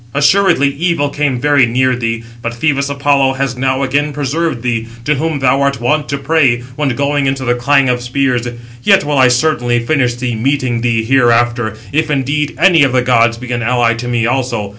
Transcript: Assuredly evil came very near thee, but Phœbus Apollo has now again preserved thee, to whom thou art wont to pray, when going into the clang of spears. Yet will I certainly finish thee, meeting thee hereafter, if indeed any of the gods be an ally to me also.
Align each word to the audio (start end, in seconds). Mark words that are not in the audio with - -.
Assuredly 0.15 0.69
evil 0.69 1.09
came 1.11 1.39
very 1.39 1.67
near 1.67 1.95
thee, 1.95 2.23
but 2.41 2.53
Phœbus 2.53 2.89
Apollo 2.89 3.33
has 3.33 3.55
now 3.55 3.83
again 3.83 4.13
preserved 4.13 4.63
thee, 4.63 4.87
to 5.05 5.13
whom 5.13 5.37
thou 5.37 5.61
art 5.61 5.79
wont 5.79 6.09
to 6.09 6.17
pray, 6.17 6.61
when 6.75 6.89
going 6.95 7.27
into 7.27 7.45
the 7.45 7.53
clang 7.53 7.87
of 7.87 8.01
spears. 8.01 8.47
Yet 8.81 9.03
will 9.03 9.19
I 9.19 9.27
certainly 9.27 9.85
finish 9.85 10.15
thee, 10.15 10.33
meeting 10.33 10.81
thee 10.81 11.03
hereafter, 11.03 11.77
if 11.91 12.09
indeed 12.09 12.55
any 12.57 12.81
of 12.81 12.93
the 12.93 13.03
gods 13.03 13.37
be 13.37 13.51
an 13.51 13.61
ally 13.61 13.93
to 13.93 14.07
me 14.07 14.25
also. 14.25 14.69